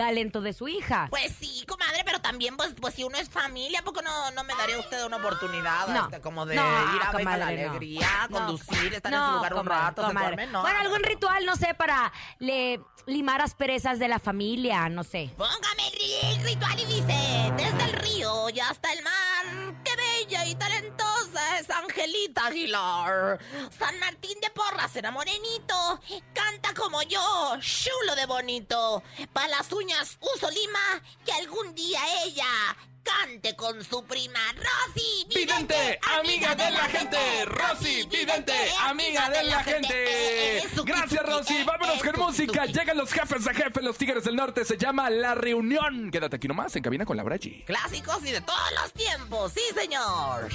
[0.00, 1.06] talento de su hija.
[1.10, 4.44] Pues sí, comadre, pero también, pues, pues si uno es familia, ¿a poco no, no
[4.44, 6.04] me daría usted una oportunidad No.
[6.04, 6.68] este, como de No, ir
[7.02, 7.70] a ver la comadre, no.
[7.70, 10.36] alegría, conducir, estar en su lugar un comadre, rato, se comadre.
[10.36, 10.52] duerme?
[10.52, 10.62] No.
[10.62, 15.30] Bueno, algún ritual, no sé, para le, limar asperezas de la familia, no sé.
[15.36, 15.88] Póngame
[16.22, 21.58] el ritual y dice, desde el río y hasta el mar, qué bella y talentosa
[21.58, 23.38] es Angelita Aguilar.
[23.78, 26.00] San Martín de Porras era morenito,
[26.34, 29.02] canta como yo, chulo de bonito.
[29.32, 29.89] Pa' las uñas
[30.20, 35.26] uso lima, que algún día ella cante con su prima Rosy.
[35.34, 37.44] Vidente, amiga de la gente.
[37.46, 40.62] Rosy, vidente, amiga de la gente.
[40.84, 41.62] Gracias, Rosy.
[41.64, 42.66] Vámonos con música.
[42.66, 44.64] Llegan los jefes de jefe, los Tigres del Norte.
[44.64, 46.10] Se llama La Reunión.
[46.10, 47.64] Quédate aquí nomás en cabina con Laura G.
[47.64, 50.48] Clásicos y de todos los tiempos, sí señor.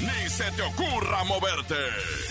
[0.00, 1.76] Ni se te ocurra moverte.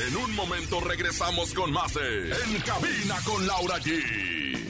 [0.08, 4.39] En un momento regresamos con más de En Cabina con Laura G.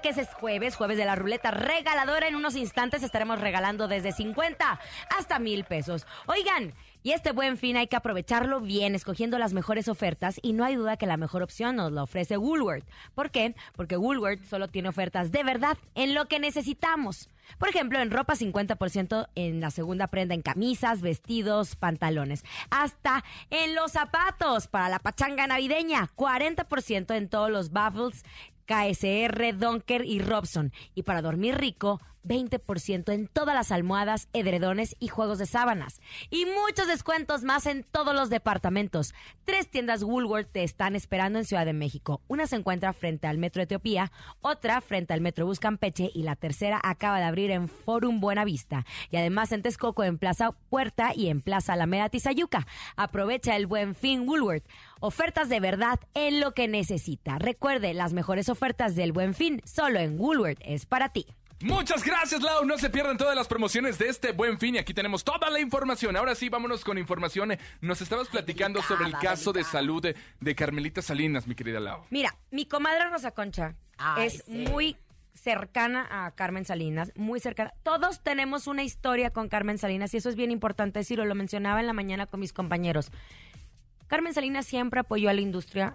[0.00, 2.28] Que ese es jueves, jueves de la ruleta regaladora.
[2.28, 4.80] En unos instantes estaremos regalando desde 50
[5.16, 6.06] hasta mil pesos.
[6.26, 10.38] Oigan, y este buen fin hay que aprovecharlo bien, escogiendo las mejores ofertas.
[10.42, 12.84] Y no hay duda que la mejor opción nos la ofrece Woolworth.
[13.14, 13.54] ¿Por qué?
[13.74, 17.28] Porque Woolworth solo tiene ofertas de verdad en lo que necesitamos.
[17.58, 22.44] Por ejemplo, en ropa 50% en la segunda prenda en camisas, vestidos, pantalones.
[22.70, 26.10] Hasta en los zapatos para la pachanga navideña.
[26.14, 28.24] 40% en todos los baffles,
[28.68, 30.72] KSR, Donker y Robson.
[30.94, 36.00] Y para dormir rico, 20% en todas las almohadas, edredones y juegos de sábanas.
[36.30, 39.14] Y muchos descuentos más en todos los departamentos.
[39.44, 42.20] Tres tiendas Woolworth te están esperando en Ciudad de México.
[42.28, 46.80] Una se encuentra frente al Metro Etiopía, otra frente al Metro Buscampeche y la tercera
[46.82, 48.84] acaba de abrir en Forum Buenavista.
[49.10, 52.66] Y además en Texcoco, en Plaza Puerta y en Plaza Alameda Tizayuca.
[52.96, 54.66] Aprovecha el buen fin Woolworth.
[55.00, 57.38] Ofertas de verdad en lo que necesita.
[57.38, 61.26] Recuerde, las mejores ofertas del buen fin solo en Woolworth es para ti.
[61.60, 62.64] Muchas gracias, Lau.
[62.64, 65.58] No se pierdan todas las promociones de este buen fin y aquí tenemos toda la
[65.58, 66.16] información.
[66.16, 67.56] Ahora sí, vámonos con información.
[67.80, 72.04] Nos estabas platicando sobre el caso de salud de, de Carmelita Salinas, mi querida Lau.
[72.10, 74.66] Mira, mi comadre Rosa Concha Ay, es sí.
[74.70, 74.96] muy
[75.34, 77.72] cercana a Carmen Salinas, muy cercana.
[77.82, 81.24] Todos tenemos una historia con Carmen Salinas y eso es bien importante decirlo.
[81.24, 83.10] Lo mencionaba en la mañana con mis compañeros.
[84.06, 85.94] Carmen Salinas siempre apoyó a la industria,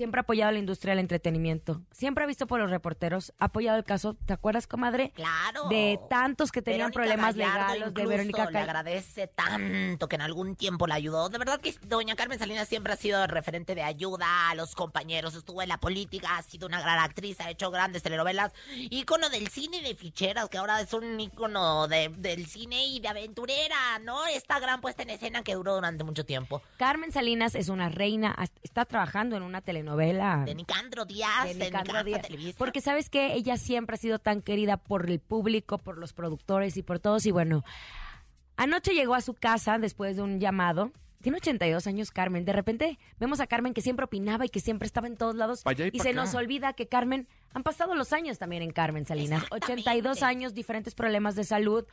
[0.00, 3.76] siempre ha apoyado la industria del entretenimiento, siempre ha visto por los reporteros, ha apoyado
[3.76, 5.10] el caso, ¿te acuerdas, comadre?
[5.14, 5.68] Claro.
[5.68, 10.16] De tantos que tenían Verónica problemas Gallardo legales, de Verónica le Cal- agradece tanto que
[10.16, 11.28] en algún tiempo la ayudó.
[11.28, 15.34] De verdad que doña Carmen Salinas siempre ha sido referente de ayuda a los compañeros.
[15.34, 18.54] Estuvo en la política, ha sido una gran actriz, ha hecho grandes telenovelas.
[18.74, 23.08] Ícono del cine de ficheras, que ahora es un ícono de- del cine y de
[23.08, 24.26] aventurera, ¿no?
[24.28, 26.62] Esta gran puesta en escena que duró durante mucho tiempo.
[26.78, 29.89] Carmen Salinas es una reina, está trabajando en una telenovela.
[29.96, 32.22] De Nicandro Díaz, de en Nicandro Casa Díaz.
[32.22, 32.58] Televisa.
[32.58, 36.76] Porque sabes que ella siempre ha sido tan querida por el público, por los productores
[36.76, 37.26] y por todos.
[37.26, 37.64] Y bueno,
[38.56, 40.92] anoche llegó a su casa después de un llamado.
[41.22, 42.44] Tiene 82 años Carmen.
[42.46, 45.62] De repente vemos a Carmen que siempre opinaba y que siempre estaba en todos lados.
[45.62, 46.20] Pa' allá y y pa' se acá.
[46.20, 49.42] nos olvida que Carmen, han pasado los años también en Carmen Salinas.
[49.42, 49.82] Exactamente.
[49.82, 51.84] 82 años, diferentes problemas de salud,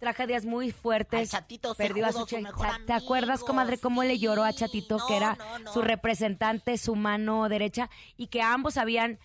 [0.00, 1.32] tragedias muy fuertes.
[1.32, 4.98] Al Chatito Perdió a su su mejor ¿Te acuerdas, comadre, cómo le lloró a Chatito,
[4.98, 5.72] no, que era no, no.
[5.72, 9.18] su representante, su mano derecha, y que ambos habían,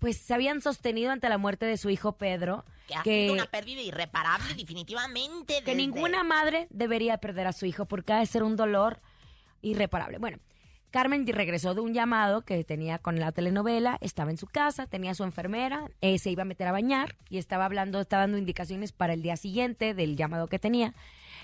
[0.00, 3.34] pues, se habían sostenido ante la muerte de su hijo Pedro, Que ha que, sido
[3.34, 5.62] una pérdida irreparable, definitivamente.
[5.62, 9.00] que ninguna madre debería perder a su hijo, porque ha de ser un dolor
[9.62, 10.18] irreparable.
[10.18, 10.38] Bueno,
[10.94, 15.10] Carmen regresó de un llamado que tenía con la telenovela, estaba en su casa, tenía
[15.10, 18.38] a su enfermera, eh, se iba a meter a bañar y estaba hablando, estaba dando
[18.38, 20.94] indicaciones para el día siguiente del llamado que tenía.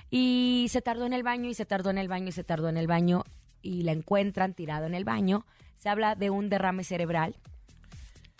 [0.08, 2.68] Y se tardó en el baño y se tardó en el baño y se tardó
[2.68, 3.24] en el baño
[3.60, 5.44] y la encuentran tirado en el baño.
[5.78, 7.34] Se habla de un derrame cerebral.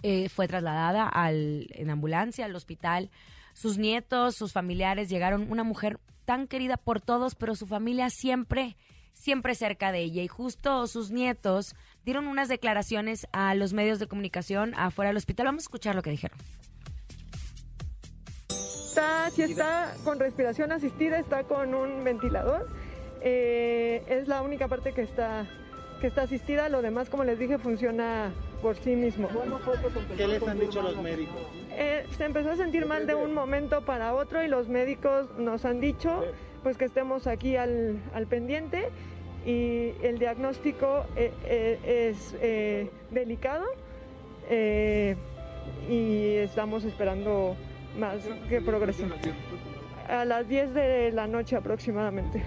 [0.04, 3.10] Eh, fue trasladada en ambulancia al hospital.
[3.52, 5.50] Sus nietos, sus familiares llegaron.
[5.50, 8.76] Una mujer tan querida por todos, pero su familia siempre,
[9.12, 10.22] siempre cerca de ella.
[10.22, 15.46] Y justo sus nietos dieron unas declaraciones a los medios de comunicación afuera del hospital.
[15.46, 16.38] Vamos a escuchar lo que dijeron.
[18.48, 22.68] Está, si está con respiración asistida, está con un ventilador.
[23.22, 25.46] Eh, es la única parte que está,
[26.00, 26.68] que está asistida.
[26.68, 29.28] Lo demás, como les dije, funciona por sí mismo.
[30.16, 31.36] ¿Qué les han dicho los médicos?
[31.70, 35.64] Eh, se empezó a sentir mal de un momento para otro y los médicos nos
[35.64, 36.24] han dicho
[36.62, 38.88] pues que estemos aquí al, al pendiente
[39.44, 43.64] y el diagnóstico eh, eh, es eh, delicado
[45.88, 47.56] y estamos esperando
[47.96, 48.18] más
[48.48, 49.06] que progrese.
[50.08, 52.42] A las 10 de la noche aproximadamente.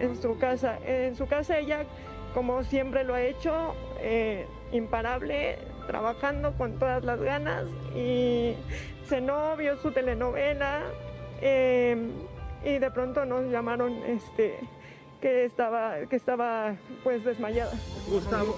[0.00, 1.84] En su casa, en su casa ella,
[2.34, 3.76] como siempre lo ha hecho,
[4.72, 8.56] imparable, trabajando con todas las ganas y
[9.06, 10.82] cenó, vio su telenovela
[12.64, 14.58] y de pronto nos llamaron este
[15.20, 17.72] que estaba que estaba pues desmayada.
[18.08, 18.56] Gustavo,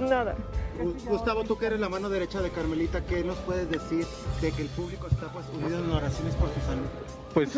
[0.00, 0.34] Nada.
[0.80, 4.06] Gu- Gustavo, tú que eres la mano derecha de Carmelita, ¿qué nos puedes decir
[4.40, 6.86] de que el público está pues unido en oraciones por su salud?
[7.34, 7.54] Pues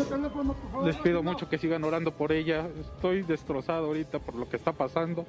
[0.83, 2.67] les pido mucho que sigan orando por ella.
[2.79, 5.25] Estoy destrozado ahorita por lo que está pasando.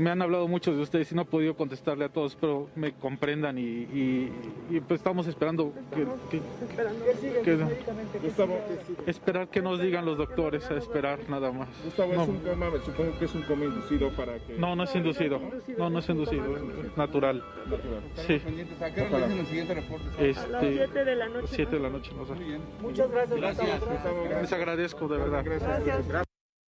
[0.00, 2.92] Me han hablado muchos de ustedes y no he podido contestarle a todos, pero me
[2.94, 4.32] comprendan y, y-
[4.70, 7.04] y, pues estamos esperando que, que- Esperando
[7.44, 8.58] que- Gustavo,
[9.06, 11.68] esperar que nos digan los doctores, a esperar nada más.
[11.84, 14.54] Gustavo, No, es un coma, me supongo que es un coma inducido para que...
[14.56, 15.38] no, no es inducido.
[15.76, 17.44] No, no es inducido, es natural.
[17.66, 18.02] Natural.
[18.26, 18.40] Sí.
[18.82, 20.06] ¿A qué hora el siguiente reporte?
[20.18, 21.46] A las Este, 7 de la noche.
[21.50, 22.32] 7 de la noche, no sé.
[22.80, 23.38] Muchas gracias.
[23.80, 25.44] Gustavo, Les agradezco, de verdad.
[25.44, 26.26] Gracias.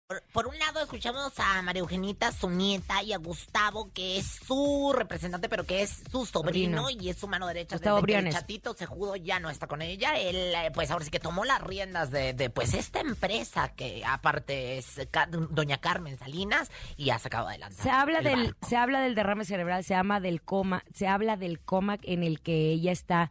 [0.08, 4.26] Por, por un lado escuchamos a María Eugenita, su nieta, y a Gustavo, que es
[4.26, 7.76] su representante, pero que es su sobrino y es su mano derecha.
[7.76, 8.34] Gustavo desde que el Briones.
[8.34, 10.18] chatito Sejudo ya no está con ella.
[10.18, 14.02] Él, eh, pues ahora sí que tomó las riendas de, de, pues esta empresa que
[14.04, 17.80] aparte es Ca- Doña Carmen Salinas y ha sacado adelante.
[17.80, 18.68] Se habla el del, barco.
[18.68, 22.40] se habla del derrame cerebral, se habla del coma, se habla del coma en el
[22.40, 23.30] que ella está.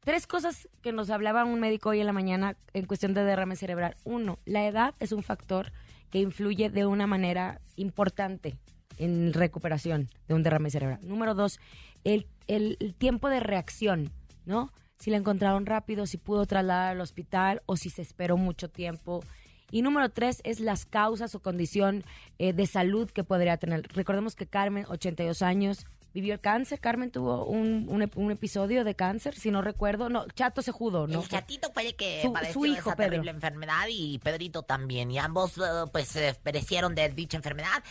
[0.00, 3.56] Tres cosas que nos hablaba un médico hoy en la mañana en cuestión de derrame
[3.56, 3.96] cerebral.
[4.04, 5.72] Uno, la edad es un factor
[6.10, 8.58] que influye de una manera importante
[8.98, 10.98] en recuperación de un derrame cerebral.
[11.02, 11.60] Número dos,
[12.04, 14.10] el, el- tiempo de reacción,
[14.44, 14.72] ¿no?
[14.98, 19.22] si la encontraron rápido, si pudo trasladar al hospital o si se esperó mucho tiempo.
[19.70, 22.02] Y número tres es las causas o condición
[22.38, 23.82] eh, de salud que podría tener.
[23.94, 26.80] Recordemos que Carmen, 82 años, vivió el cáncer.
[26.80, 30.08] Carmen tuvo un, un ep- un episodio de cáncer, si no recuerdo.
[30.08, 31.22] No, Chato se judó, ¿no?
[31.22, 33.10] El chatito fue el que Su- padeció su hijo, esa Pedro.
[33.10, 35.10] terrible enfermedad y Pedrito también.
[35.10, 37.82] Y ambos, eh, pues, eh, perecieron de dicha enfermedad.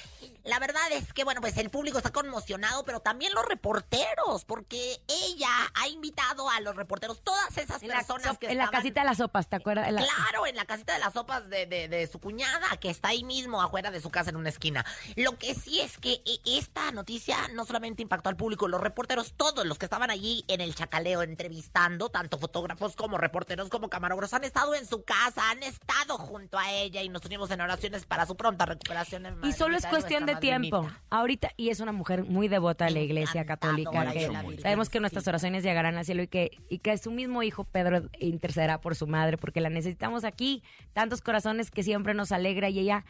[0.44, 5.02] La verdad es que, bueno, pues el público está conmocionado, pero también los reporteros, porque
[5.08, 8.70] ella ha invitado a los reporteros, todas esas En la, personas so- que en la
[8.70, 9.88] casita de las sopas, ¿te acuerdas?
[9.90, 12.90] En la- Claro, en la casita de las sopas de, de- de su cuñada, que
[12.90, 14.86] está ahí mismo, afuera de su casa, en una esquina.
[15.18, 19.34] Lo que sí es que e- esta noticia no solamente impactó al público, los reporteros,
[19.36, 24.34] todos los que estaban allí en el chacaleo entrevistando, tanto fotógrafos como reporteros como camarógrafos,
[24.34, 28.06] han estado en su casa, han estado junto a ella y nos unimos en oraciones
[28.06, 29.26] para su pronta recuperación.
[29.44, 30.90] Y solo es cuestión de tiempo.
[31.10, 34.12] Ahora, y es una mujer muy devota a la iglesia católica.
[34.12, 37.12] Que de la sabemos que nuestras oraciones llegarán al cielo y que, y que su
[37.12, 40.64] mismo hijo Pedro intercederá por su madre, porque la necesitamos aquí.
[40.94, 43.06] Tantos corazones que siempre nos alegra y ella.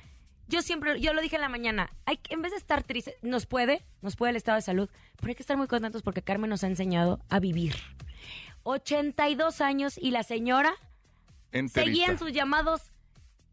[0.50, 3.18] Yo siempre, yo lo dije en la mañana, hay, que- en vez de estar triste,
[3.22, 6.22] nos puede, nos puede el estado de salud, pero hay que estar muy contentos porque
[6.22, 7.76] Carmen nos ha enseñado a vivir.
[8.64, 10.74] 82 años y la señora
[11.52, 11.84] Enterita.
[11.84, 12.92] seguía en sus llamados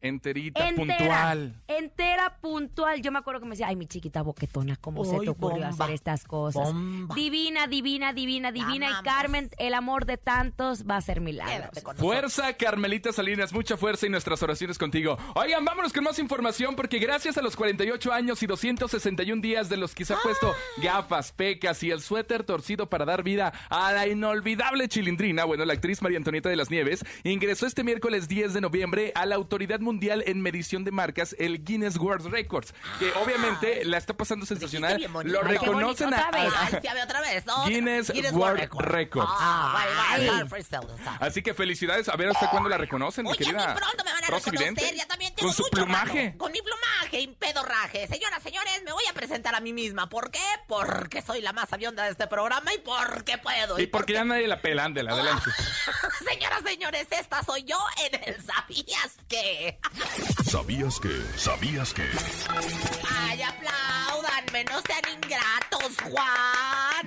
[0.04, 1.54] Enterita, entera, puntual.
[1.66, 3.00] entera, puntual.
[3.00, 5.84] Yo me acuerdo que me decía, ay, mi chiquita boquetona, ¿cómo se te ocurrió bomba,
[5.84, 6.74] hacer estas cosas?
[6.74, 7.14] bomba.
[7.14, 9.00] Divina, divina, divina, divina.
[9.00, 9.02] Y.
[9.02, 11.70] Carmen, el amor de tantos va a ser milagros.
[11.96, 15.16] Fuerza, Carmelita Salinas, mucha fuerza y nuestras oraciones contigo.
[15.36, 19.78] Oigan, vámonos con más información porque gracias a los 48 años y 261 días de
[19.78, 23.90] los que se ha puesto gafas, pecas y el suéter torcido para dar vida a
[23.94, 28.52] la inolvidable chilindrina, bueno, la actriz María Antonieta de las Nieves, ingresó este miércoles 10
[28.52, 33.12] de noviembre a la Autoridad Mundial en Medición de Marcas, el Guinness World Records, que
[33.12, 34.96] obviamente la está pasando sensacional.
[34.96, 35.40] bien bonito.
[35.40, 36.30] Lo reconocen a.
[37.66, 39.30] Guinness World Records.
[39.30, 39.84] Ah.
[41.20, 42.08] Así que felicidades.
[42.08, 43.74] A ver hasta cuándo la reconocen, mi querida.
[43.74, 46.26] pronto me van a reconocer, ya también Con su plumaje.
[46.26, 46.38] rato.
[46.38, 48.06] Con mi plumaje y pedorraje.
[48.08, 50.08] Señoras, señores, me voy a presentar a mí misma.
[50.08, 50.42] ¿Por qué?
[50.66, 53.78] Porque soy la más avionda de este programa y porque puedo.
[53.78, 55.50] Y porque ya nadie la pela, ándale, adelante.
[56.28, 59.78] Señoras, señores, esta soy yo en el ¿Sabías qué?
[60.50, 61.22] ¿Sabías que?
[61.38, 62.08] ¿Sabías que?
[63.10, 67.06] Ay, apláudanme, no sean ingratos, Juan.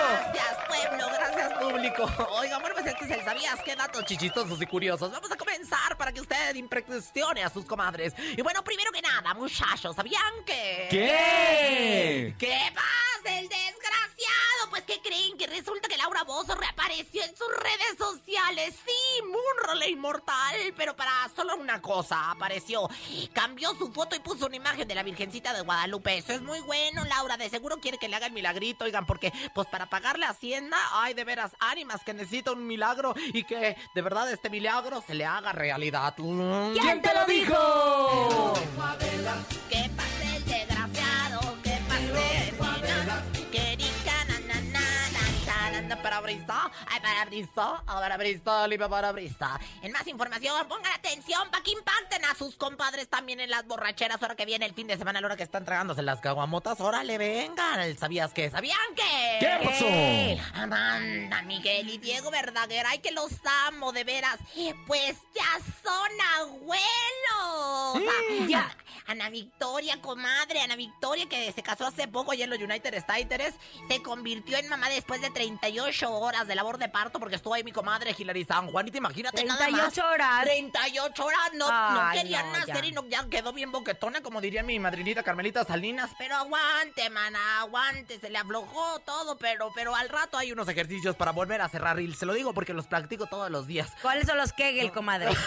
[0.00, 2.10] Gracias, pueblo, gracias, público.
[2.32, 3.76] Oiga, bueno, pues este es el ¿Sabías qué?
[3.76, 5.12] Datos chichistosos y curiosos.
[5.12, 8.14] Vamos a comenzar para que usted impresione a sus comadres.
[8.36, 10.88] Y bueno, primero que nada, muchachos, ¿sabían que...?
[10.90, 12.34] ¿Qué?
[12.38, 14.70] ¿Qué pasa, el desgraciado?
[14.70, 15.36] Pues, ¿qué creen?
[15.36, 18.74] Que resulta que Laura Bozo reapareció en sus redes sociales.
[18.84, 22.88] Sí, Munro la inmortal, pero para solo una cosa apareció.
[23.32, 26.16] Cambió su foto y puso una imagen de la Virgencita de Guadalupe.
[26.18, 27.36] Eso es muy bueno, Laura.
[27.36, 30.76] De seguro quiere que le haga el milagrito, oigan, porque pues para pagarle a Hacienda,
[30.92, 35.14] ay, de veras, ánimas que necesita un milagro y que de verdad este milagro se
[35.14, 36.14] le haga realidad.
[36.16, 38.54] ¿Quién te lo dijo?
[39.68, 40.19] ¿Qué pasa
[46.38, 49.60] na, na, para brisa, ay, para brisa, para brisa, limpia para brisa.
[49.82, 54.22] En más información, pongan atención para que impacten a sus compadres también en las borracheras
[54.22, 56.80] ahora que viene el fin de semana, a la hora que están tragándose las caguamotas.
[56.80, 57.96] Órale, vengan.
[57.96, 58.50] ¿Sabías qué?
[58.50, 59.38] ¿Sabían qué?
[59.40, 60.60] ¿Qué pasó?
[60.62, 63.32] Amanda, Miguel y Diego Verdaguer, ay que los
[63.66, 64.38] amo, de veras.
[64.86, 66.80] Pues ya son abuelos.
[68.08, 68.76] Ah, Ya.
[69.06, 73.54] Ana Victoria, comadre, Ana Victoria, que se casó hace poco allá en los United States,
[73.88, 77.64] se convirtió en mamá después de 38 horas de labor de parto, porque estuvo ahí
[77.64, 79.92] mi comadre Hilary San Juanita, imagínate nada más.
[79.92, 80.42] 38 horas.
[80.42, 82.86] 38 horas, no, no Ay, querían no, nacer ya.
[82.86, 87.60] y no, ya quedó bien boquetona, como diría mi madrinita Carmelita Salinas, pero aguante, mana,
[87.60, 91.68] aguante, se le aflojó todo, pero, pero al rato hay unos ejercicios para volver a
[91.68, 93.88] cerrar y se lo digo porque los practico todos los días.
[94.02, 95.30] ¿Cuáles son los Kegel, comadre?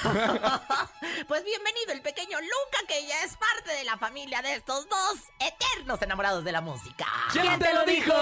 [1.27, 5.19] Pues bienvenido el pequeño Luca, que ya es parte de la familia de estos dos
[5.39, 7.05] eternos enamorados de la música.
[7.31, 8.13] ¿Quién te lo dijo?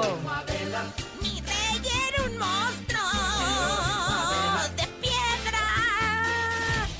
[0.00, 1.09] Un
[2.40, 3.04] monstruo
[4.76, 5.64] de piedra.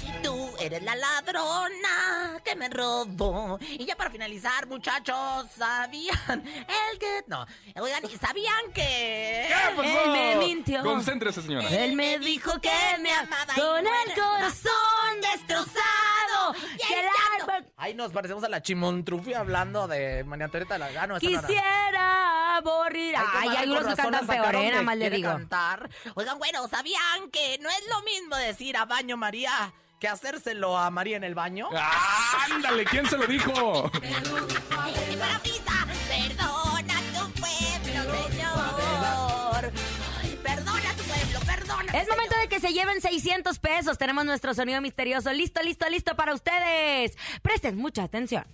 [0.06, 3.58] Y tú eres la ladrona que me robó.
[3.60, 7.24] Y ya para finalizar, muchachos, ¿sabían el que...
[7.26, 7.46] No,
[7.80, 9.46] oigan, ¿y ¿sabían que...
[9.48, 10.04] ¿Qué pasó?
[10.04, 10.82] Él me mintió.
[10.82, 11.68] Concéntrese, señora.
[11.68, 16.54] Él me dijo que me amaba con el corazón destrozado.
[16.74, 17.06] Y Que el
[17.40, 21.18] alma Ay, nos parecemos a la Chimontrufi hablando de María de la Gano.
[21.18, 23.14] quisiera aburrir.
[23.16, 24.58] Ay, hay unos con que cantan peor, ¿eh?
[24.64, 25.30] de Nada más le digo.
[25.30, 25.90] cantar.
[26.14, 30.90] Oigan, bueno, ¿sabían que no es lo mismo decir a baño María que hacérselo a
[30.90, 31.68] María en el baño?
[31.74, 33.90] Ah, ándale, ¿quién se lo dijo?
[36.08, 39.72] Perdona tu pueblo, señor.
[40.22, 40.90] Ay, Perdona
[41.92, 43.98] Es momento de que se lleven 600 pesos.
[43.98, 45.32] Tenemos nuestro sonido misterioso.
[45.32, 47.16] Listo, listo, listo para ustedes.
[47.42, 48.44] Presten mucha atención.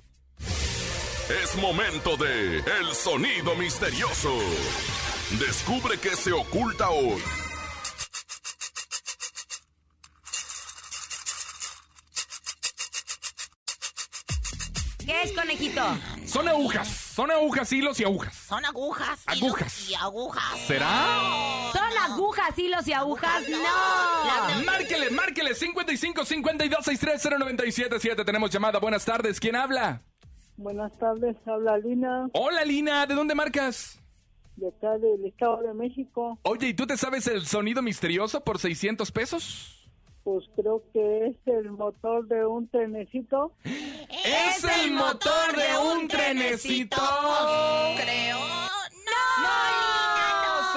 [1.28, 4.32] Es momento de El Sonido Misterioso.
[5.40, 7.20] Descubre qué se oculta hoy.
[15.04, 15.82] ¿Qué es, conejito?
[16.26, 16.86] Son agujas.
[16.86, 18.36] Son agujas, hilos y agujas.
[18.48, 19.18] Son agujas.
[19.26, 19.80] Agujas.
[19.80, 20.60] hilos Y agujas.
[20.68, 21.72] ¿Será?
[21.72, 23.42] ¿Son agujas, hilos y agujas?
[23.48, 24.64] No.
[24.64, 25.56] Márquele, márquele.
[25.56, 27.20] 55 52 63
[27.56, 28.24] 0977.
[28.24, 28.78] Tenemos llamada.
[28.78, 29.40] Buenas tardes.
[29.40, 30.02] ¿Quién habla?
[30.56, 33.06] Buenas tardes, habla Lina, Hola, Lina.
[33.06, 34.00] ¿De dónde marcas?
[34.56, 36.38] de acá del Estado de México.
[36.42, 39.86] Oye, ¿y tú te sabes el sonido misterioso por 600 pesos?
[40.24, 43.52] Pues creo que es el motor de un trenecito.
[43.64, 46.96] ¡Es el motor de un trenecito!
[47.96, 48.38] Creo.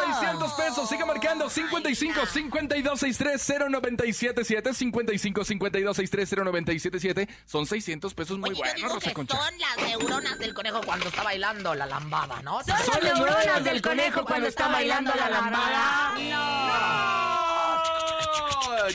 [0.09, 0.19] ¡No!
[0.19, 8.37] 600 pesos, sigue marcando 55 52 63 0977 55 52 63 0977 Son 600 pesos
[8.37, 9.37] muy Oye, yo buenos, digo Rosa que Concha.
[9.37, 12.59] son las neuronas del conejo cuando está bailando la lambada, ¿no?
[12.63, 16.13] Son las neuronas del conejo cuando está bailando la lambada.
[16.17, 16.69] No.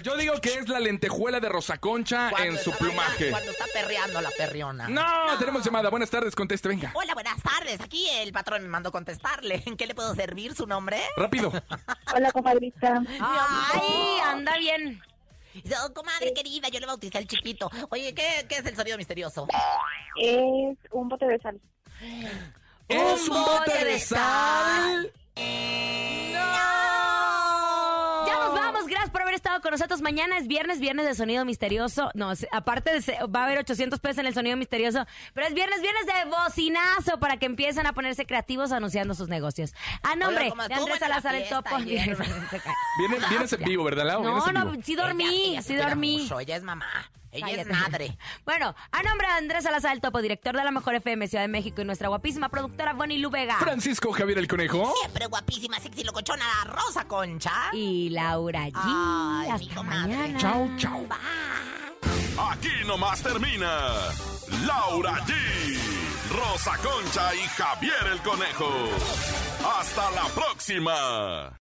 [0.03, 3.31] Yo digo que es la lentejuela de Rosa Concha Cuando en su plumaje.
[3.31, 4.89] Cuando está perreando la perriona.
[4.89, 5.91] No, tenemos llamada.
[5.91, 6.91] Buenas tardes, conteste, venga.
[6.95, 7.81] Hola, buenas tardes.
[7.81, 9.63] Aquí el patrón me mandó contestarle.
[9.67, 11.01] ¿En qué le puedo servir su nombre?
[11.17, 11.53] Rápido.
[12.15, 13.03] Hola, comadrita.
[13.21, 15.03] Ay, anda bien.
[15.85, 17.71] Oh, comadre querida, yo le bauticé al chiquito.
[17.91, 19.47] Oye, ¿qué, qué es el sonido misterioso?
[20.17, 21.61] Es un bote de sal.
[22.89, 25.13] Es un bote de sal.
[25.37, 26.74] Ya nos
[28.85, 30.01] vamos, gracias por haber estado con nosotros.
[30.03, 32.11] Mañana es viernes, viernes de sonido misterioso.
[32.15, 35.55] No, aparte de se- va a haber 800 pesos en el sonido misterioso, pero es
[35.55, 39.75] viernes, viernes de bocinazo para que empiecen a ponerse creativos anunciando sus negocios.
[40.03, 41.77] A nombre comadre, de Andrés Salazar el Topo.
[42.99, 44.23] Vienes, vienes en vivo, ¿verdad, Lau?
[44.23, 46.19] No, no, sí dormí, sí dormí.
[46.23, 46.87] mucho, ella es mamá.
[47.35, 47.61] Ella Cállate.
[47.73, 48.19] es madre.
[48.45, 51.49] Bueno, a nombre de Andrés Salazar el Topo, director de la Mejor FM Ciudad de
[51.49, 53.57] México y nuestra guapísima productora Bonnie Lu Vega.
[53.59, 54.93] Francisco Javier el Conejo.
[55.01, 57.71] Siempre guapísima, sexy, locochona, la Rosa Concha.
[57.73, 58.73] Y Laura G.
[58.75, 60.39] Ay, mi Hasta mañana.
[60.39, 61.07] Chau, chau.
[62.51, 63.69] Aquí nomás termina
[64.67, 65.33] Laura G,
[66.31, 68.71] Rosa Concha y Javier el Conejo.
[69.79, 71.59] Hasta la próxima.